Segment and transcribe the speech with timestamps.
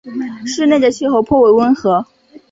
[0.47, 2.03] 市内的气候颇为温和。